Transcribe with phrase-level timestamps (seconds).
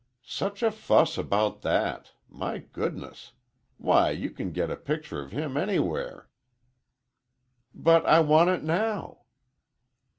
[0.25, 2.13] "Such a fuss about that!
[2.27, 3.33] My goodness!
[3.77, 6.27] Why, you can get a picture of him anywhere."
[7.75, 9.19] "But I want it now."